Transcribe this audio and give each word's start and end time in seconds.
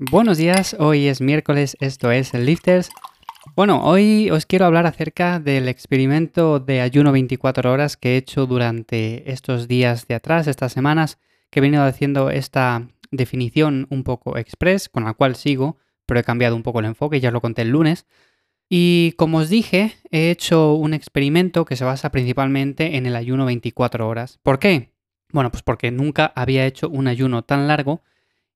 Buenos 0.00 0.38
días, 0.38 0.76
hoy 0.78 1.08
es 1.08 1.20
miércoles, 1.20 1.76
esto 1.80 2.12
es 2.12 2.32
Lifters. 2.32 2.88
Bueno, 3.56 3.82
hoy 3.82 4.30
os 4.30 4.46
quiero 4.46 4.64
hablar 4.64 4.86
acerca 4.86 5.40
del 5.40 5.66
experimento 5.66 6.60
de 6.60 6.80
ayuno 6.80 7.10
24 7.10 7.72
horas 7.72 7.96
que 7.96 8.14
he 8.14 8.16
hecho 8.16 8.46
durante 8.46 9.28
estos 9.32 9.66
días 9.66 10.06
de 10.06 10.14
atrás, 10.14 10.46
estas 10.46 10.70
semanas, 10.70 11.18
que 11.50 11.58
he 11.58 11.62
venido 11.62 11.82
haciendo 11.82 12.30
esta 12.30 12.86
definición 13.10 13.88
un 13.90 14.04
poco 14.04 14.36
express, 14.36 14.88
con 14.88 15.02
la 15.02 15.14
cual 15.14 15.34
sigo, 15.34 15.78
pero 16.06 16.20
he 16.20 16.22
cambiado 16.22 16.54
un 16.54 16.62
poco 16.62 16.78
el 16.78 16.86
enfoque, 16.86 17.18
ya 17.18 17.30
os 17.30 17.32
lo 17.32 17.40
conté 17.40 17.62
el 17.62 17.70
lunes. 17.70 18.06
Y 18.68 19.14
como 19.16 19.38
os 19.38 19.48
dije, 19.48 19.96
he 20.12 20.30
hecho 20.30 20.74
un 20.74 20.94
experimento 20.94 21.64
que 21.64 21.74
se 21.74 21.84
basa 21.84 22.12
principalmente 22.12 22.98
en 22.98 23.06
el 23.06 23.16
ayuno 23.16 23.46
24 23.46 24.06
horas. 24.06 24.38
¿Por 24.44 24.60
qué? 24.60 24.92
Bueno, 25.32 25.50
pues 25.50 25.64
porque 25.64 25.90
nunca 25.90 26.32
había 26.36 26.66
hecho 26.66 26.88
un 26.88 27.08
ayuno 27.08 27.42
tan 27.42 27.66
largo 27.66 28.00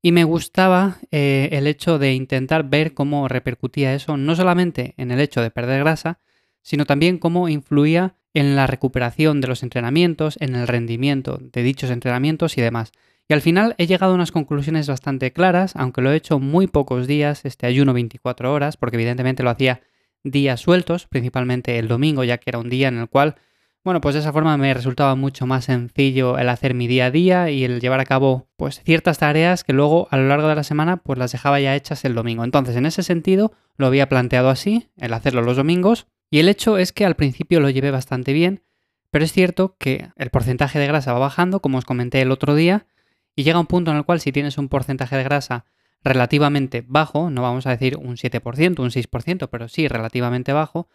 y 0.02 0.10
me 0.10 0.24
gustaba 0.24 0.98
eh, 1.12 1.48
el 1.52 1.68
hecho 1.68 2.00
de 2.00 2.12
intentar 2.12 2.68
ver 2.68 2.92
cómo 2.92 3.28
repercutía 3.28 3.94
eso, 3.94 4.16
no 4.16 4.34
solamente 4.34 4.94
en 4.96 5.12
el 5.12 5.20
hecho 5.20 5.40
de 5.40 5.52
perder 5.52 5.80
grasa, 5.80 6.18
sino 6.60 6.84
también 6.84 7.18
cómo 7.18 7.48
influía 7.48 8.16
en 8.34 8.56
la 8.56 8.66
recuperación 8.66 9.40
de 9.40 9.48
los 9.48 9.62
entrenamientos, 9.62 10.36
en 10.40 10.56
el 10.56 10.66
rendimiento 10.66 11.38
de 11.40 11.62
dichos 11.62 11.90
entrenamientos 11.90 12.58
y 12.58 12.60
demás. 12.60 12.90
Y 13.28 13.34
al 13.34 13.42
final 13.42 13.76
he 13.78 13.86
llegado 13.86 14.12
a 14.12 14.14
unas 14.16 14.32
conclusiones 14.32 14.88
bastante 14.88 15.32
claras, 15.32 15.76
aunque 15.76 16.02
lo 16.02 16.10
he 16.10 16.16
hecho 16.16 16.40
muy 16.40 16.66
pocos 16.66 17.06
días, 17.06 17.44
este 17.44 17.66
ayuno 17.66 17.92
24 17.92 18.52
horas, 18.52 18.76
porque 18.76 18.96
evidentemente 18.96 19.44
lo 19.44 19.50
hacía 19.50 19.82
días 20.24 20.60
sueltos, 20.60 21.06
principalmente 21.06 21.78
el 21.78 21.86
domingo, 21.86 22.24
ya 22.24 22.38
que 22.38 22.50
era 22.50 22.58
un 22.58 22.68
día 22.68 22.88
en 22.88 22.98
el 22.98 23.08
cual 23.08 23.36
bueno, 23.84 24.00
pues 24.00 24.14
de 24.14 24.20
esa 24.20 24.32
forma 24.32 24.56
me 24.56 24.72
resultaba 24.72 25.16
mucho 25.16 25.46
más 25.46 25.64
sencillo 25.64 26.38
el 26.38 26.48
hacer 26.48 26.74
mi 26.74 26.86
día 26.86 27.06
a 27.06 27.10
día 27.10 27.50
y 27.50 27.64
el 27.64 27.80
llevar 27.80 28.00
a 28.00 28.04
cabo 28.04 28.48
pues 28.56 28.80
ciertas 28.84 29.18
tareas 29.18 29.64
que 29.64 29.72
luego 29.72 30.06
a 30.10 30.16
lo 30.16 30.28
largo 30.28 30.48
de 30.48 30.54
la 30.54 30.62
semana 30.62 30.98
pues 30.98 31.18
las 31.18 31.32
dejaba 31.32 31.58
ya 31.58 31.74
hechas 31.74 32.04
el 32.04 32.14
domingo. 32.14 32.44
Entonces, 32.44 32.76
en 32.76 32.86
ese 32.86 33.02
sentido 33.02 33.52
lo 33.76 33.86
había 33.86 34.08
planteado 34.08 34.50
así, 34.50 34.88
el 34.98 35.12
hacerlo 35.12 35.42
los 35.42 35.56
domingos, 35.56 36.06
y 36.30 36.38
el 36.38 36.48
hecho 36.48 36.78
es 36.78 36.92
que 36.92 37.04
al 37.04 37.16
principio 37.16 37.60
lo 37.60 37.70
llevé 37.70 37.90
bastante 37.90 38.32
bien, 38.32 38.62
pero 39.10 39.24
es 39.24 39.32
cierto 39.32 39.76
que 39.78 40.08
el 40.16 40.30
porcentaje 40.30 40.78
de 40.78 40.86
grasa 40.86 41.12
va 41.12 41.18
bajando, 41.18 41.60
como 41.60 41.78
os 41.78 41.84
comenté 41.84 42.22
el 42.22 42.30
otro 42.30 42.54
día, 42.54 42.86
y 43.34 43.42
llega 43.42 43.60
un 43.60 43.66
punto 43.66 43.90
en 43.90 43.96
el 43.96 44.04
cual 44.04 44.20
si 44.20 44.32
tienes 44.32 44.58
un 44.58 44.68
porcentaje 44.68 45.16
de 45.16 45.24
grasa 45.24 45.64
relativamente 46.04 46.84
bajo, 46.86 47.30
no 47.30 47.42
vamos 47.42 47.66
a 47.66 47.70
decir 47.70 47.96
un 47.96 48.16
7%, 48.16 48.80
un 48.80 48.90
6%, 48.90 49.48
pero 49.50 49.68
sí 49.68 49.88
relativamente 49.88 50.52
bajo, 50.52 50.88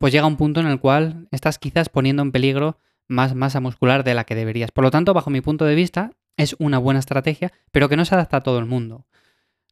pues 0.00 0.14
llega 0.14 0.26
un 0.26 0.38
punto 0.38 0.60
en 0.60 0.66
el 0.66 0.80
cual 0.80 1.28
estás 1.30 1.58
quizás 1.58 1.90
poniendo 1.90 2.22
en 2.22 2.32
peligro 2.32 2.78
más 3.06 3.34
masa 3.34 3.60
muscular 3.60 4.02
de 4.02 4.14
la 4.14 4.24
que 4.24 4.34
deberías. 4.34 4.70
Por 4.70 4.82
lo 4.82 4.90
tanto, 4.90 5.12
bajo 5.12 5.28
mi 5.28 5.42
punto 5.42 5.66
de 5.66 5.74
vista, 5.74 6.12
es 6.38 6.56
una 6.58 6.78
buena 6.78 7.00
estrategia, 7.00 7.52
pero 7.70 7.90
que 7.90 7.98
no 7.98 8.06
se 8.06 8.14
adapta 8.14 8.38
a 8.38 8.42
todo 8.42 8.58
el 8.58 8.64
mundo. 8.64 9.04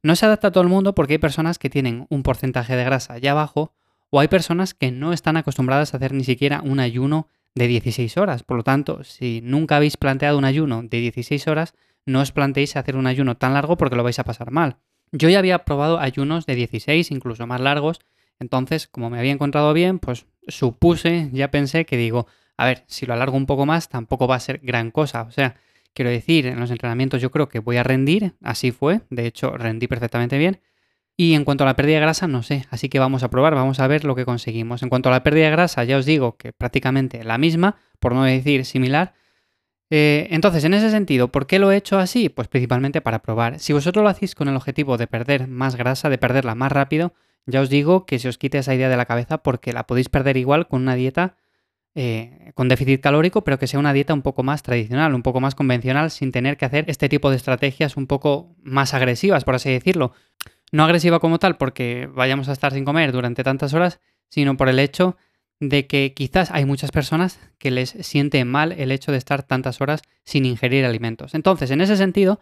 No 0.03 0.15
se 0.15 0.27
adapta 0.27 0.49
a 0.49 0.51
todo 0.51 0.61
el 0.61 0.69
mundo 0.69 0.93
porque 0.93 1.13
hay 1.13 1.17
personas 1.17 1.57
que 1.57 1.71
tienen 1.71 2.05
un 2.11 2.21
porcentaje 2.21 2.75
de 2.75 2.83
grasa 2.83 3.17
ya 3.17 3.33
bajo 3.33 3.73
o 4.11 4.19
hay 4.19 4.27
personas 4.27 4.75
que 4.75 4.91
no 4.91 5.13
están 5.13 5.35
acostumbradas 5.35 5.95
a 5.95 5.97
hacer 5.97 6.13
ni 6.13 6.23
siquiera 6.23 6.61
un 6.63 6.79
ayuno 6.79 7.27
de 7.55 7.67
16 7.67 8.15
horas. 8.17 8.43
Por 8.43 8.57
lo 8.57 8.63
tanto, 8.63 9.03
si 9.03 9.41
nunca 9.43 9.77
habéis 9.77 9.97
planteado 9.97 10.37
un 10.37 10.45
ayuno 10.45 10.83
de 10.83 10.99
16 10.99 11.47
horas, 11.47 11.73
no 12.05 12.21
os 12.21 12.31
planteéis 12.31 12.75
hacer 12.75 12.97
un 12.97 13.07
ayuno 13.07 13.35
tan 13.35 13.55
largo 13.55 13.77
porque 13.77 13.95
lo 13.95 14.03
vais 14.03 14.19
a 14.19 14.25
pasar 14.25 14.51
mal. 14.51 14.77
Yo 15.11 15.27
ya 15.27 15.39
había 15.39 15.65
probado 15.65 15.99
ayunos 15.99 16.45
de 16.45 16.53
16, 16.53 17.09
incluso 17.09 17.47
más 17.47 17.61
largos, 17.61 17.99
entonces, 18.39 18.87
como 18.87 19.09
me 19.09 19.19
había 19.19 19.31
encontrado 19.31 19.73
bien, 19.73 19.99
pues 19.99 20.25
supuse, 20.47 21.29
ya 21.33 21.51
pensé 21.51 21.85
que 21.85 21.97
digo, 21.97 22.27
a 22.57 22.65
ver, 22.65 22.83
si 22.87 23.05
lo 23.05 23.13
alargo 23.13 23.37
un 23.37 23.45
poco 23.45 23.65
más, 23.65 23.89
tampoco 23.89 24.27
va 24.27 24.35
a 24.35 24.39
ser 24.39 24.59
gran 24.63 24.91
cosa. 24.91 25.23
O 25.23 25.31
sea, 25.31 25.55
quiero 25.93 26.11
decir, 26.11 26.45
en 26.45 26.59
los 26.59 26.71
entrenamientos 26.71 27.21
yo 27.21 27.31
creo 27.31 27.49
que 27.49 27.59
voy 27.59 27.77
a 27.77 27.83
rendir, 27.83 28.33
así 28.43 28.71
fue, 28.71 29.01
de 29.09 29.27
hecho 29.27 29.51
rendí 29.57 29.87
perfectamente 29.87 30.37
bien. 30.37 30.61
Y 31.17 31.33
en 31.33 31.43
cuanto 31.43 31.65
a 31.65 31.67
la 31.67 31.75
pérdida 31.75 31.95
de 31.95 32.01
grasa, 32.01 32.27
no 32.27 32.43
sé, 32.43 32.65
así 32.69 32.87
que 32.87 32.97
vamos 32.97 33.23
a 33.23 33.29
probar, 33.29 33.53
vamos 33.53 33.81
a 33.81 33.87
ver 33.87 34.05
lo 34.05 34.15
que 34.15 34.23
conseguimos. 34.23 34.83
En 34.83 34.89
cuanto 34.89 35.09
a 35.09 35.11
la 35.11 35.21
pérdida 35.21 35.45
de 35.45 35.51
grasa, 35.51 35.83
ya 35.83 35.97
os 35.97 36.05
digo 36.05 36.37
que 36.37 36.53
prácticamente 36.53 37.25
la 37.25 37.37
misma, 37.37 37.75
por 37.99 38.13
no 38.13 38.23
decir 38.23 38.63
similar. 38.63 39.13
Eh, 39.89 40.27
entonces, 40.31 40.63
en 40.63 40.73
ese 40.73 40.91
sentido, 40.91 41.29
¿por 41.29 41.45
qué 41.45 41.59
lo 41.59 41.71
he 41.71 41.77
hecho 41.77 41.99
así? 41.99 42.29
Pues 42.29 42.47
principalmente 42.47 43.01
para 43.01 43.19
probar. 43.19 43.59
Si 43.59 43.73
vosotros 43.73 44.01
lo 44.03 44.09
hacéis 44.09 44.33
con 44.33 44.47
el 44.47 44.55
objetivo 44.55 44.97
de 44.97 45.07
perder 45.07 45.47
más 45.47 45.75
grasa, 45.75 46.09
de 46.09 46.17
perderla 46.17 46.55
más 46.55 46.71
rápido, 46.71 47.13
ya 47.45 47.61
os 47.61 47.69
digo 47.69 48.05
que 48.05 48.19
se 48.19 48.29
os 48.29 48.37
quite 48.37 48.57
esa 48.57 48.75
idea 48.75 48.89
de 48.89 48.97
la 48.97 49.05
cabeza 49.05 49.39
porque 49.39 49.73
la 49.73 49.85
podéis 49.85 50.09
perder 50.09 50.37
igual 50.37 50.67
con 50.67 50.81
una 50.81 50.95
dieta 50.95 51.35
eh, 51.95 52.51
con 52.53 52.69
déficit 52.69 53.01
calórico, 53.01 53.43
pero 53.43 53.57
que 53.57 53.67
sea 53.67 53.79
una 53.79 53.93
dieta 53.93 54.13
un 54.13 54.21
poco 54.21 54.43
más 54.43 54.63
tradicional, 54.63 55.15
un 55.15 55.23
poco 55.23 55.41
más 55.41 55.55
convencional, 55.55 56.11
sin 56.11 56.31
tener 56.31 56.55
que 56.55 56.65
hacer 56.65 56.85
este 56.87 57.09
tipo 57.09 57.29
de 57.29 57.35
estrategias 57.35 57.97
un 57.97 58.07
poco 58.07 58.55
más 58.61 58.93
agresivas, 58.93 59.43
por 59.43 59.55
así 59.55 59.71
decirlo. 59.71 60.13
No 60.71 60.83
agresiva 60.83 61.19
como 61.19 61.39
tal 61.39 61.57
porque 61.57 62.07
vayamos 62.13 62.47
a 62.47 62.53
estar 62.53 62.73
sin 62.73 62.85
comer 62.85 63.11
durante 63.11 63.43
tantas 63.43 63.73
horas, 63.73 63.99
sino 64.29 64.55
por 64.55 64.69
el 64.69 64.79
hecho 64.79 65.17
de 65.59 65.87
que 65.87 66.13
quizás 66.13 66.51
hay 66.51 66.63
muchas 66.63 66.91
personas 66.91 67.39
que 67.57 67.71
les 67.71 67.89
siente 67.89 68.45
mal 68.45 68.71
el 68.71 68.91
hecho 68.91 69.11
de 69.11 69.17
estar 69.17 69.43
tantas 69.43 69.81
horas 69.81 70.01
sin 70.23 70.45
ingerir 70.45 70.85
alimentos. 70.85 71.33
Entonces, 71.33 71.71
en 71.71 71.81
ese 71.81 71.97
sentido, 71.97 72.39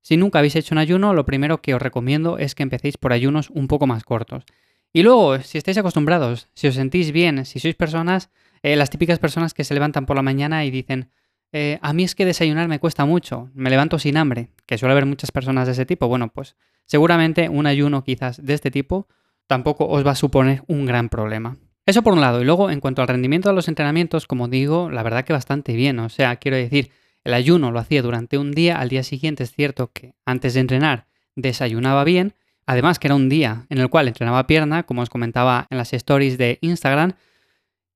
si 0.00 0.16
nunca 0.16 0.38
habéis 0.38 0.56
hecho 0.56 0.74
un 0.74 0.78
ayuno, 0.78 1.14
lo 1.14 1.24
primero 1.24 1.60
que 1.60 1.74
os 1.74 1.82
recomiendo 1.82 2.38
es 2.38 2.54
que 2.54 2.62
empecéis 2.62 2.96
por 2.96 3.12
ayunos 3.12 3.50
un 3.50 3.68
poco 3.68 3.86
más 3.86 4.04
cortos. 4.04 4.44
Y 4.92 5.02
luego, 5.02 5.38
si 5.40 5.58
estáis 5.58 5.78
acostumbrados, 5.78 6.48
si 6.54 6.66
os 6.66 6.74
sentís 6.74 7.12
bien, 7.12 7.44
si 7.44 7.60
sois 7.60 7.76
personas, 7.76 8.30
eh, 8.62 8.76
las 8.76 8.90
típicas 8.90 9.18
personas 9.18 9.54
que 9.54 9.64
se 9.64 9.74
levantan 9.74 10.06
por 10.06 10.16
la 10.16 10.22
mañana 10.22 10.64
y 10.64 10.70
dicen, 10.70 11.10
eh, 11.52 11.78
a 11.82 11.92
mí 11.92 12.04
es 12.04 12.14
que 12.14 12.24
desayunar 12.24 12.68
me 12.68 12.78
cuesta 12.78 13.04
mucho, 13.04 13.50
me 13.54 13.70
levanto 13.70 13.98
sin 13.98 14.16
hambre, 14.16 14.50
que 14.66 14.78
suele 14.78 14.92
haber 14.92 15.06
muchas 15.06 15.32
personas 15.32 15.66
de 15.66 15.72
ese 15.72 15.86
tipo, 15.86 16.08
bueno, 16.08 16.32
pues 16.32 16.56
seguramente 16.86 17.48
un 17.48 17.66
ayuno 17.66 18.02
quizás 18.04 18.44
de 18.44 18.54
este 18.54 18.70
tipo 18.70 19.08
tampoco 19.46 19.86
os 19.86 20.06
va 20.06 20.12
a 20.12 20.16
suponer 20.16 20.62
un 20.68 20.86
gran 20.86 21.08
problema. 21.08 21.56
Eso 21.86 22.02
por 22.02 22.12
un 22.12 22.20
lado, 22.20 22.40
y 22.40 22.44
luego 22.44 22.70
en 22.70 22.80
cuanto 22.80 23.02
al 23.02 23.08
rendimiento 23.08 23.48
de 23.48 23.54
los 23.54 23.66
entrenamientos, 23.66 24.26
como 24.26 24.46
digo, 24.46 24.90
la 24.90 25.02
verdad 25.02 25.24
que 25.24 25.32
bastante 25.32 25.74
bien, 25.74 25.98
o 25.98 26.08
sea, 26.08 26.36
quiero 26.36 26.56
decir, 26.56 26.90
el 27.24 27.34
ayuno 27.34 27.70
lo 27.70 27.78
hacía 27.78 28.02
durante 28.02 28.38
un 28.38 28.52
día, 28.52 28.78
al 28.78 28.88
día 28.88 29.02
siguiente 29.02 29.44
es 29.44 29.52
cierto 29.52 29.90
que 29.92 30.14
antes 30.24 30.54
de 30.54 30.60
entrenar 30.60 31.06
desayunaba 31.36 32.04
bien, 32.04 32.34
además 32.66 32.98
que 32.98 33.08
era 33.08 33.14
un 33.14 33.28
día 33.28 33.66
en 33.68 33.78
el 33.78 33.90
cual 33.90 34.08
entrenaba 34.08 34.46
pierna, 34.46 34.84
como 34.84 35.02
os 35.02 35.10
comentaba 35.10 35.66
en 35.70 35.78
las 35.78 35.92
stories 35.92 36.38
de 36.38 36.58
Instagram, 36.60 37.14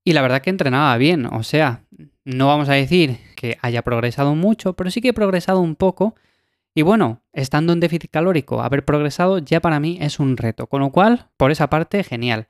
y 0.05 0.13
la 0.13 0.23
verdad 0.23 0.43
que 0.43 0.51
entrenaba 0.51 0.97
bien, 0.99 1.27
o 1.27 1.43
sea, 1.43 1.85
no 2.25 2.47
vamos 2.49 2.69
a 2.69 2.75
decir 2.75 3.19
que 3.37 3.59
haya 3.63 3.83
progresado 3.83 4.35
mucho, 4.35 4.75
pero 4.75 4.91
sí 4.91 5.01
que 5.01 5.09
he 5.09 5.15
progresado 5.15 5.61
un 5.61 5.77
poco. 5.77 6.15
Y 6.75 6.83
bueno, 6.83 7.23
estando 7.33 7.73
en 7.73 7.81
déficit 7.81 8.11
calórico, 8.11 8.63
haber 8.63 8.85
progresado 8.85 9.39
ya 9.39 9.61
para 9.61 9.81
mí 9.81 9.99
es 10.01 10.19
un 10.19 10.37
reto, 10.37 10.67
con 10.67 10.81
lo 10.81 10.91
cual, 10.91 11.29
por 11.37 11.51
esa 11.51 11.71
parte, 11.71 12.03
genial. 12.03 12.49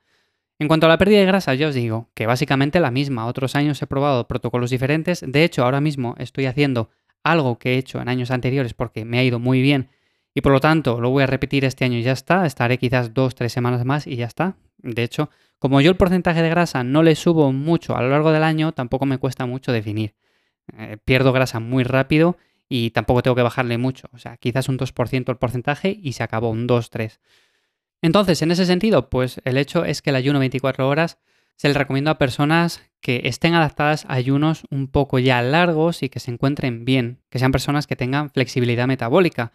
En 0.64 0.69
cuanto 0.69 0.86
a 0.86 0.88
la 0.88 0.97
pérdida 0.97 1.19
de 1.19 1.26
grasa, 1.26 1.54
yo 1.54 1.69
os 1.69 1.75
digo 1.75 2.08
que 2.14 2.25
básicamente 2.25 2.80
la 2.80 2.91
misma. 2.91 3.26
Otros 3.26 3.54
años 3.54 3.82
he 3.82 3.86
probado 3.86 4.26
protocolos 4.26 4.70
diferentes. 4.70 5.22
De 5.22 5.44
hecho, 5.44 5.62
ahora 5.62 5.82
mismo 5.82 6.14
estoy 6.16 6.47
haciendo 6.47 6.88
algo 7.22 7.58
que 7.58 7.75
he 7.75 7.76
hecho 7.76 8.00
en 8.00 8.08
años 8.08 8.30
anteriores 8.30 8.72
porque 8.72 9.04
me 9.04 9.19
ha 9.19 9.25
ido 9.25 9.38
muy 9.38 9.60
bien 9.60 9.91
y 10.32 10.41
por 10.41 10.52
lo 10.52 10.60
tanto 10.60 11.02
lo 11.02 11.10
voy 11.10 11.22
a 11.22 11.26
repetir 11.26 11.66
este 11.66 11.84
año 11.84 11.98
y 11.98 12.02
ya 12.02 12.12
está. 12.12 12.47
Estaré 12.47 12.78
quizás 12.78 13.12
dos, 13.12 13.34
tres 13.34 13.52
semanas 13.52 13.84
más 13.84 14.06
y 14.06 14.16
ya 14.16 14.25
está. 14.25 14.56
De 14.78 15.02
hecho, 15.02 15.28
como 15.58 15.82
yo 15.82 15.91
el 15.91 15.98
porcentaje 15.98 16.41
de 16.41 16.48
grasa 16.48 16.82
no 16.82 17.02
le 17.02 17.14
subo 17.14 17.52
mucho 17.52 17.94
a 17.94 18.00
lo 18.00 18.08
largo 18.08 18.32
del 18.32 18.42
año, 18.42 18.72
tampoco 18.72 19.04
me 19.04 19.19
cuesta 19.19 19.44
mucho 19.44 19.70
definir. 19.70 20.14
Eh, 20.78 20.96
pierdo 21.04 21.34
grasa 21.34 21.60
muy 21.60 21.84
rápido 21.84 22.38
y 22.70 22.88
tampoco 22.92 23.22
tengo 23.22 23.34
que 23.34 23.42
bajarle 23.42 23.76
mucho. 23.76 24.08
O 24.14 24.19
sea, 24.19 24.38
quizás 24.38 24.70
un 24.70 24.78
2% 24.78 25.28
el 25.28 25.36
porcentaje 25.36 25.94
y 26.02 26.14
se 26.14 26.22
acabó 26.22 26.48
un 26.48 26.66
2-3%. 26.66 27.19
Entonces, 28.04 28.42
en 28.42 28.50
ese 28.50 28.66
sentido, 28.66 29.09
pues 29.09 29.41
el 29.47 29.56
hecho 29.56 29.87
es 29.87 30.03
que 30.03 30.10
el 30.10 30.16
ayuno 30.16 30.38
24 30.38 30.87
horas 30.87 31.16
se 31.56 31.69
le 31.69 31.75
recomienda 31.75 32.10
a 32.10 32.19
personas 32.19 32.82
que 33.00 33.22
estén 33.25 33.54
adaptadas 33.54 34.04
a 34.04 34.12
ayunos 34.12 34.65
un 34.70 34.88
poco 34.88 35.19
ya 35.19 35.41
largos 35.41 36.03
y 36.03 36.10
que 36.10 36.20
se 36.20 36.31
encuentren 36.31 36.84
bien, 36.84 37.22
que 37.31 37.38
sean 37.38 37.50
personas 37.50 37.87
que 37.87 37.97
tengan 37.97 38.28
flexibilidad 38.28 38.87
metabólica. 38.87 39.53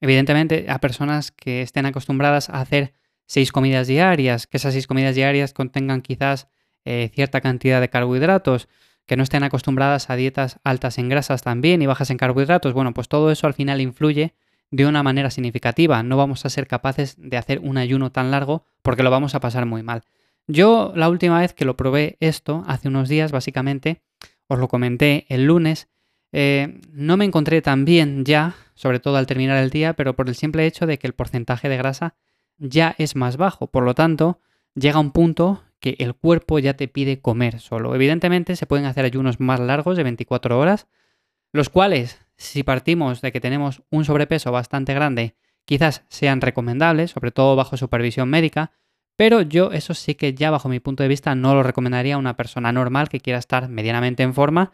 Evidentemente, 0.00 0.66
a 0.68 0.78
personas 0.78 1.32
que 1.32 1.62
estén 1.62 1.84
acostumbradas 1.84 2.48
a 2.48 2.60
hacer 2.60 2.92
seis 3.26 3.50
comidas 3.50 3.88
diarias, 3.88 4.46
que 4.46 4.58
esas 4.58 4.72
seis 4.72 4.86
comidas 4.86 5.16
diarias 5.16 5.52
contengan 5.52 6.00
quizás 6.00 6.46
eh, 6.84 7.10
cierta 7.12 7.40
cantidad 7.40 7.80
de 7.80 7.90
carbohidratos, 7.90 8.68
que 9.04 9.16
no 9.16 9.24
estén 9.24 9.42
acostumbradas 9.42 10.10
a 10.10 10.14
dietas 10.14 10.60
altas 10.62 10.96
en 10.98 11.08
grasas 11.08 11.42
también 11.42 11.82
y 11.82 11.86
bajas 11.86 12.10
en 12.10 12.18
carbohidratos, 12.18 12.72
bueno, 12.72 12.94
pues 12.94 13.08
todo 13.08 13.32
eso 13.32 13.48
al 13.48 13.54
final 13.54 13.80
influye 13.80 14.36
de 14.70 14.86
una 14.86 15.02
manera 15.02 15.30
significativa. 15.30 16.02
No 16.02 16.16
vamos 16.16 16.44
a 16.44 16.50
ser 16.50 16.66
capaces 16.66 17.16
de 17.18 17.36
hacer 17.36 17.60
un 17.60 17.78
ayuno 17.78 18.12
tan 18.12 18.30
largo 18.30 18.64
porque 18.82 19.02
lo 19.02 19.10
vamos 19.10 19.34
a 19.34 19.40
pasar 19.40 19.66
muy 19.66 19.82
mal. 19.82 20.02
Yo 20.46 20.92
la 20.96 21.08
última 21.08 21.40
vez 21.40 21.54
que 21.54 21.64
lo 21.64 21.76
probé 21.76 22.16
esto, 22.20 22.64
hace 22.66 22.88
unos 22.88 23.08
días 23.08 23.32
básicamente, 23.32 24.02
os 24.48 24.58
lo 24.58 24.68
comenté 24.68 25.26
el 25.28 25.46
lunes, 25.46 25.88
eh, 26.32 26.80
no 26.92 27.16
me 27.16 27.24
encontré 27.24 27.62
tan 27.62 27.84
bien 27.84 28.24
ya, 28.24 28.54
sobre 28.74 29.00
todo 29.00 29.16
al 29.16 29.26
terminar 29.26 29.58
el 29.58 29.70
día, 29.70 29.94
pero 29.94 30.14
por 30.14 30.28
el 30.28 30.34
simple 30.34 30.66
hecho 30.66 30.86
de 30.86 30.98
que 30.98 31.06
el 31.06 31.12
porcentaje 31.12 31.68
de 31.68 31.76
grasa 31.76 32.14
ya 32.58 32.94
es 32.98 33.16
más 33.16 33.36
bajo. 33.36 33.68
Por 33.68 33.84
lo 33.84 33.94
tanto, 33.94 34.40
llega 34.74 35.00
un 35.00 35.12
punto 35.12 35.62
que 35.80 35.96
el 35.98 36.14
cuerpo 36.14 36.58
ya 36.58 36.74
te 36.74 36.88
pide 36.88 37.20
comer 37.20 37.58
solo. 37.58 37.94
Evidentemente 37.94 38.54
se 38.54 38.66
pueden 38.66 38.86
hacer 38.86 39.04
ayunos 39.04 39.40
más 39.40 39.60
largos 39.60 39.96
de 39.96 40.04
24 40.04 40.58
horas, 40.58 40.86
los 41.52 41.68
cuales 41.68 42.20
si 42.40 42.62
partimos 42.62 43.20
de 43.20 43.32
que 43.32 43.40
tenemos 43.40 43.82
un 43.90 44.06
sobrepeso 44.06 44.50
bastante 44.50 44.94
grande, 44.94 45.34
quizás 45.66 46.04
sean 46.08 46.40
recomendables, 46.40 47.10
sobre 47.10 47.32
todo 47.32 47.54
bajo 47.54 47.76
supervisión 47.76 48.30
médica, 48.30 48.72
pero 49.14 49.42
yo 49.42 49.72
eso 49.72 49.92
sí 49.92 50.14
que 50.14 50.32
ya 50.32 50.50
bajo 50.50 50.70
mi 50.70 50.80
punto 50.80 51.02
de 51.02 51.10
vista 51.10 51.34
no 51.34 51.54
lo 51.54 51.62
recomendaría 51.62 52.14
a 52.14 52.18
una 52.18 52.38
persona 52.38 52.72
normal 52.72 53.10
que 53.10 53.20
quiera 53.20 53.38
estar 53.38 53.68
medianamente 53.68 54.22
en 54.22 54.32
forma 54.32 54.72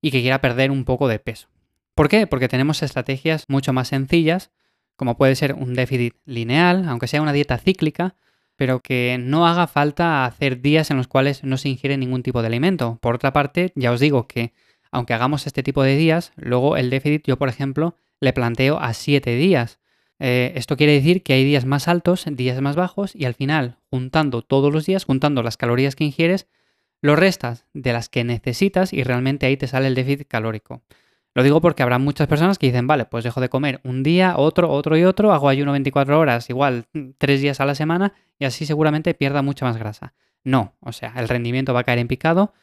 y 0.00 0.12
que 0.12 0.20
quiera 0.20 0.40
perder 0.40 0.70
un 0.70 0.84
poco 0.84 1.08
de 1.08 1.18
peso. 1.18 1.48
¿Por 1.96 2.08
qué? 2.08 2.28
Porque 2.28 2.46
tenemos 2.46 2.84
estrategias 2.84 3.46
mucho 3.48 3.72
más 3.72 3.88
sencillas, 3.88 4.52
como 4.94 5.16
puede 5.16 5.34
ser 5.34 5.54
un 5.54 5.74
déficit 5.74 6.14
lineal, 6.24 6.88
aunque 6.88 7.08
sea 7.08 7.20
una 7.20 7.32
dieta 7.32 7.58
cíclica, 7.58 8.14
pero 8.54 8.78
que 8.78 9.18
no 9.20 9.48
haga 9.48 9.66
falta 9.66 10.24
hacer 10.24 10.60
días 10.60 10.92
en 10.92 10.98
los 10.98 11.08
cuales 11.08 11.42
no 11.42 11.56
se 11.56 11.68
ingiere 11.68 11.96
ningún 11.96 12.22
tipo 12.22 12.42
de 12.42 12.46
alimento. 12.46 12.98
Por 13.00 13.16
otra 13.16 13.32
parte, 13.32 13.72
ya 13.74 13.90
os 13.90 13.98
digo 13.98 14.28
que 14.28 14.52
aunque 14.90 15.14
hagamos 15.14 15.46
este 15.46 15.62
tipo 15.62 15.82
de 15.82 15.96
días, 15.96 16.32
luego 16.36 16.76
el 16.76 16.90
déficit 16.90 17.26
yo, 17.26 17.36
por 17.36 17.48
ejemplo, 17.48 17.96
le 18.20 18.32
planteo 18.32 18.78
a 18.80 18.92
7 18.92 19.36
días. 19.36 19.78
Eh, 20.18 20.52
esto 20.56 20.76
quiere 20.76 20.94
decir 20.94 21.22
que 21.22 21.34
hay 21.34 21.44
días 21.44 21.64
más 21.64 21.88
altos, 21.88 22.24
días 22.28 22.60
más 22.60 22.76
bajos 22.76 23.14
y 23.14 23.24
al 23.24 23.34
final, 23.34 23.78
juntando 23.90 24.42
todos 24.42 24.72
los 24.72 24.86
días, 24.86 25.04
juntando 25.04 25.42
las 25.42 25.56
calorías 25.56 25.94
que 25.94 26.04
ingieres, 26.04 26.48
lo 27.00 27.14
restas 27.14 27.66
de 27.74 27.92
las 27.92 28.08
que 28.08 28.24
necesitas 28.24 28.92
y 28.92 29.04
realmente 29.04 29.46
ahí 29.46 29.56
te 29.56 29.68
sale 29.68 29.86
el 29.86 29.94
déficit 29.94 30.26
calórico. 30.26 30.82
Lo 31.34 31.44
digo 31.44 31.60
porque 31.60 31.84
habrá 31.84 31.98
muchas 31.98 32.26
personas 32.26 32.58
que 32.58 32.66
dicen, 32.66 32.88
vale, 32.88 33.04
pues 33.04 33.22
dejo 33.22 33.40
de 33.40 33.48
comer 33.48 33.80
un 33.84 34.02
día, 34.02 34.34
otro, 34.36 34.70
otro 34.70 34.96
y 34.96 35.04
otro, 35.04 35.32
hago 35.32 35.48
ayuno 35.48 35.70
24 35.70 36.18
horas, 36.18 36.50
igual 36.50 36.86
tres 37.18 37.40
días 37.40 37.60
a 37.60 37.66
la 37.66 37.76
semana 37.76 38.12
y 38.40 38.44
así 38.44 38.66
seguramente 38.66 39.14
pierda 39.14 39.42
mucha 39.42 39.64
más 39.64 39.76
grasa. 39.76 40.14
No, 40.42 40.74
o 40.80 40.90
sea, 40.92 41.14
el 41.16 41.28
rendimiento 41.28 41.74
va 41.74 41.80
a 41.80 41.84
caer 41.84 42.00
en 42.00 42.08
picado, 42.08 42.54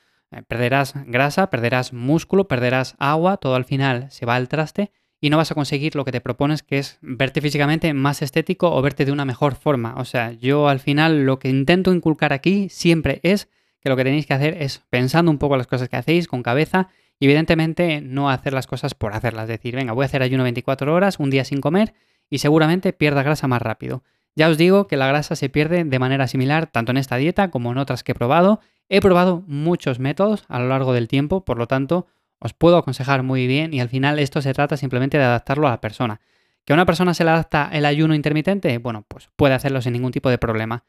perderás 0.48 0.94
grasa, 1.06 1.50
perderás 1.50 1.94
músculo, 1.94 2.48
perderás 2.48 2.96
agua, 3.00 3.38
todo 3.38 3.56
al 3.56 3.66
final 3.66 4.12
se 4.12 4.26
va 4.26 4.36
al 4.36 4.50
traste 4.50 4.92
y 5.22 5.30
no 5.30 5.38
vas 5.38 5.52
a 5.52 5.56
conseguir 5.56 5.96
lo 5.96 6.06
que 6.06 6.12
te 6.12 6.22
propones, 6.22 6.62
que 6.62 6.78
es 6.78 7.00
verte 7.02 7.42
físicamente 7.42 7.94
más 7.94 8.22
estético 8.22 8.72
o 8.76 8.82
verte 8.82 9.06
de 9.06 9.12
una 9.12 9.26
mejor 9.26 9.56
forma. 9.56 9.96
O 9.98 10.06
sea, 10.06 10.32
yo 10.34 10.68
al 10.68 10.80
final 10.80 11.26
lo 11.26 11.40
que 11.40 11.50
intento 11.50 11.94
inculcar 11.94 12.34
aquí 12.34 12.70
siempre 12.70 13.20
es 13.24 13.50
que 13.80 13.90
lo 13.90 13.96
que 13.96 14.04
tenéis 14.04 14.26
que 14.26 14.34
hacer 14.34 14.62
es 14.62 14.84
pensando 14.90 15.32
un 15.32 15.38
poco 15.38 15.58
las 15.58 15.68
cosas 15.68 15.90
que 15.90 15.96
hacéis 15.96 16.28
con 16.28 16.44
cabeza 16.44 16.90
y 17.20 17.26
evidentemente 17.26 18.02
no 18.02 18.30
hacer 18.30 18.54
las 18.54 18.68
cosas 18.68 18.94
por 18.94 19.14
hacerlas. 19.14 19.48
Decir, 19.48 19.76
venga, 19.76 19.94
voy 19.94 20.04
a 20.04 20.06
hacer 20.08 20.22
ayuno 20.22 20.44
24 20.44 20.94
horas, 20.94 21.20
un 21.20 21.30
día 21.30 21.46
sin 21.46 21.62
comer 21.62 21.94
y 22.30 22.40
seguramente 22.40 22.94
pierda 22.94 23.24
grasa 23.24 23.48
más 23.48 23.62
rápido. 23.62 24.04
Ya 24.36 24.50
os 24.50 24.58
digo 24.58 24.88
que 24.88 24.98
la 24.98 25.08
grasa 25.08 25.36
se 25.36 25.50
pierde 25.50 25.86
de 25.86 26.00
manera 26.00 26.28
similar 26.28 26.68
tanto 26.68 26.92
en 26.92 26.98
esta 26.98 27.16
dieta 27.16 27.52
como 27.52 27.72
en 27.72 27.78
otras 27.78 28.04
que 28.04 28.12
he 28.12 28.16
probado. 28.16 28.60
He 28.90 29.02
probado 29.02 29.44
muchos 29.48 30.00
métodos 30.00 30.46
a 30.48 30.60
lo 30.60 30.68
largo 30.68 30.94
del 30.94 31.08
tiempo, 31.08 31.44
por 31.44 31.58
lo 31.58 31.68
tanto, 31.68 32.08
os 32.40 32.54
puedo 32.54 32.78
aconsejar 32.78 33.24
muy 33.24 33.48
bien 33.48 33.74
y 33.74 33.80
al 33.80 33.90
final 33.90 34.20
esto 34.20 34.42
se 34.42 34.54
trata 34.54 34.78
simplemente 34.78 35.18
de 35.18 35.24
adaptarlo 35.24 35.68
a 35.68 35.72
la 35.72 35.82
persona. 35.82 36.22
¿Que 36.66 36.74
a 36.74 36.76
una 36.76 36.86
persona 36.86 37.14
se 37.14 37.24
le 37.24 37.32
adapta 37.32 37.70
el 37.72 37.86
ayuno 37.86 38.16
intermitente? 38.16 38.78
Bueno, 38.78 39.06
pues 39.08 39.30
puede 39.36 39.54
hacerlo 39.54 39.82
sin 39.82 39.94
ningún 39.94 40.12
tipo 40.12 40.30
de 40.30 40.38
problema. 40.38 40.84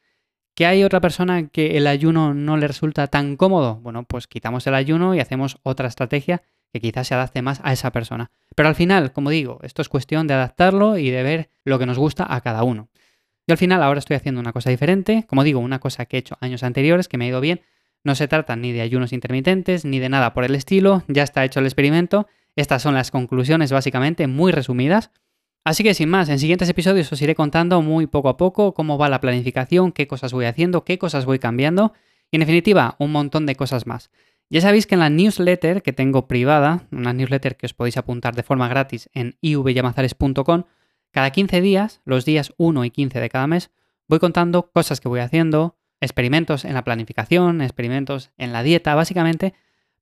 ¿Que 0.54 0.66
hay 0.66 0.84
otra 0.84 1.00
persona 1.00 1.48
que 1.48 1.76
el 1.76 1.86
ayuno 1.86 2.32
no 2.32 2.56
le 2.56 2.66
resulta 2.66 3.06
tan 3.08 3.36
cómodo? 3.36 3.76
Bueno, 3.76 4.04
pues 4.04 4.26
quitamos 4.26 4.66
el 4.66 4.74
ayuno 4.74 5.14
y 5.14 5.20
hacemos 5.20 5.58
otra 5.62 5.88
estrategia 5.88 6.42
que 6.72 6.80
quizás 6.80 7.08
se 7.08 7.14
adapte 7.14 7.42
más 7.42 7.60
a 7.62 7.72
esa 7.72 7.92
persona. 7.92 8.30
Pero 8.54 8.70
al 8.70 8.74
final, 8.74 9.12
como 9.12 9.30
digo, 9.30 9.58
esto 9.62 9.82
es 9.82 9.90
cuestión 9.90 10.26
de 10.26 10.34
adaptarlo 10.34 10.96
y 10.96 11.10
de 11.10 11.22
ver 11.22 11.50
lo 11.64 11.78
que 11.78 11.86
nos 11.86 11.98
gusta 11.98 12.26
a 12.28 12.40
cada 12.40 12.62
uno. 12.62 12.88
Yo 13.46 13.52
al 13.52 13.58
final 13.58 13.82
ahora 13.82 13.98
estoy 13.98 14.16
haciendo 14.16 14.40
una 14.40 14.52
cosa 14.52 14.70
diferente, 14.70 15.24
como 15.28 15.44
digo, 15.44 15.60
una 15.60 15.78
cosa 15.78 16.06
que 16.06 16.16
he 16.16 16.20
hecho 16.20 16.36
años 16.40 16.62
anteriores 16.62 17.06
que 17.06 17.18
me 17.18 17.26
ha 17.26 17.28
ido 17.28 17.40
bien, 17.40 17.60
no 18.06 18.14
se 18.14 18.28
trata 18.28 18.54
ni 18.54 18.70
de 18.70 18.82
ayunos 18.82 19.12
intermitentes 19.12 19.84
ni 19.84 19.98
de 19.98 20.08
nada 20.08 20.32
por 20.32 20.44
el 20.44 20.54
estilo, 20.54 21.02
ya 21.08 21.24
está 21.24 21.44
hecho 21.44 21.58
el 21.58 21.66
experimento. 21.66 22.28
Estas 22.54 22.80
son 22.80 22.94
las 22.94 23.10
conclusiones 23.10 23.72
básicamente 23.72 24.28
muy 24.28 24.52
resumidas. 24.52 25.10
Así 25.64 25.82
que 25.82 25.92
sin 25.92 26.08
más, 26.08 26.28
en 26.28 26.38
siguientes 26.38 26.68
episodios 26.68 27.12
os 27.12 27.20
iré 27.20 27.34
contando 27.34 27.82
muy 27.82 28.06
poco 28.06 28.28
a 28.28 28.36
poco 28.36 28.74
cómo 28.74 28.96
va 28.96 29.08
la 29.08 29.20
planificación, 29.20 29.90
qué 29.90 30.06
cosas 30.06 30.32
voy 30.32 30.44
haciendo, 30.44 30.84
qué 30.84 30.98
cosas 30.98 31.24
voy 31.24 31.40
cambiando 31.40 31.94
y 32.30 32.36
en 32.36 32.40
definitiva 32.40 32.94
un 33.00 33.10
montón 33.10 33.44
de 33.44 33.56
cosas 33.56 33.88
más. 33.88 34.10
Ya 34.50 34.60
sabéis 34.60 34.86
que 34.86 34.94
en 34.94 35.00
la 35.00 35.10
newsletter 35.10 35.82
que 35.82 35.92
tengo 35.92 36.28
privada, 36.28 36.86
una 36.92 37.12
newsletter 37.12 37.56
que 37.56 37.66
os 37.66 37.74
podéis 37.74 37.96
apuntar 37.96 38.36
de 38.36 38.44
forma 38.44 38.68
gratis 38.68 39.10
en 39.14 39.36
ivyamazares.com, 39.40 40.62
cada 41.10 41.30
15 41.30 41.60
días, 41.60 42.02
los 42.04 42.24
días 42.24 42.54
1 42.56 42.84
y 42.84 42.90
15 42.92 43.18
de 43.18 43.28
cada 43.28 43.48
mes, 43.48 43.72
voy 44.06 44.20
contando 44.20 44.70
cosas 44.70 45.00
que 45.00 45.08
voy 45.08 45.18
haciendo, 45.18 45.76
experimentos 46.00 46.64
en 46.64 46.74
la 46.74 46.84
planificación, 46.84 47.62
experimentos 47.62 48.30
en 48.36 48.52
la 48.52 48.62
dieta, 48.62 48.94
básicamente 48.94 49.54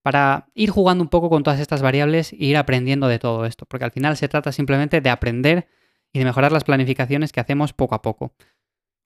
para 0.05 0.49
ir 0.55 0.69
jugando 0.69 1.03
un 1.03 1.09
poco 1.09 1.31
con 1.31 1.43
todas 1.43 1.61
estas 1.61 1.81
variables 1.81 2.35
e 2.35 2.37
ir 2.41 2.59
aprendiendo 2.59 3.09
de 3.09 3.19
todo 3.19 3.47
esto, 3.47 3.65
porque 3.65 3.87
al 3.87 3.91
final 3.91 4.19
se 4.19 4.29
trata 4.29 4.53
simplemente 4.53 5.01
de 5.01 5.09
aprender 5.09 5.67
y 6.13 6.19
de 6.19 6.27
mejorar 6.27 6.53
las 6.53 6.63
planificaciones 6.63 7.33
que 7.33 7.41
hacemos 7.41 7.73
poco 7.73 7.95
a 7.95 8.03
poco. 8.03 8.35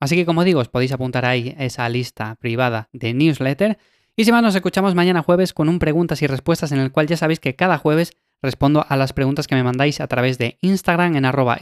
Así 0.00 0.16
que 0.16 0.26
como 0.26 0.42
digo, 0.42 0.58
os 0.58 0.68
podéis 0.68 0.90
apuntar 0.90 1.24
ahí 1.24 1.54
esa 1.56 1.88
lista 1.88 2.34
privada 2.40 2.88
de 2.92 3.14
newsletter 3.14 3.78
y 4.16 4.24
si 4.24 4.32
más 4.32 4.42
nos 4.42 4.56
escuchamos 4.56 4.96
mañana 4.96 5.22
jueves 5.22 5.52
con 5.52 5.68
un 5.68 5.78
preguntas 5.78 6.20
y 6.22 6.26
respuestas 6.26 6.72
en 6.72 6.80
el 6.80 6.90
cual 6.90 7.06
ya 7.06 7.16
sabéis 7.16 7.38
que 7.38 7.54
cada 7.54 7.78
jueves 7.78 8.16
respondo 8.42 8.84
a 8.88 8.96
las 8.96 9.12
preguntas 9.12 9.46
que 9.46 9.54
me 9.54 9.62
mandáis 9.62 10.00
a 10.00 10.08
través 10.08 10.36
de 10.36 10.58
Instagram 10.62 11.14
en 11.14 11.24
arroba 11.24 11.58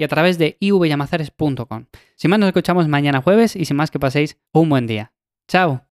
y 0.00 0.02
a 0.02 0.08
través 0.08 0.38
de 0.38 0.56
ivyamazares.com. 0.60 1.84
Sin 2.16 2.30
más, 2.30 2.40
nos 2.40 2.46
escuchamos 2.46 2.88
mañana 2.88 3.20
jueves 3.20 3.54
y 3.54 3.66
sin 3.66 3.76
más 3.76 3.90
que 3.90 4.00
paséis 4.00 4.38
un 4.50 4.70
buen 4.70 4.86
día. 4.86 5.12
¡Chao! 5.46 5.89